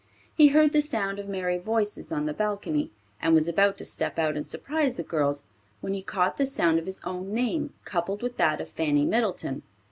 He 0.35 0.47
heard 0.47 0.73
the 0.73 0.81
sound 0.81 1.19
of 1.19 1.29
merry 1.29 1.59
voices 1.59 2.11
on 2.11 2.25
the 2.25 2.33
balcony, 2.33 2.89
and 3.21 3.35
was 3.35 3.47
about 3.47 3.77
to 3.77 3.85
step 3.85 4.17
out 4.17 4.35
and 4.35 4.47
surprise 4.47 4.95
the 4.97 5.03
girls 5.03 5.43
when 5.79 5.93
he 5.93 6.01
caught 6.01 6.39
the 6.39 6.47
sound 6.47 6.79
of 6.79 6.87
his 6.87 6.99
own 7.03 7.35
name 7.35 7.71
coupled 7.85 8.23
with 8.23 8.37
that 8.37 8.59
of 8.61 8.67
Fanny 8.69 9.05
Middleton. 9.05 9.61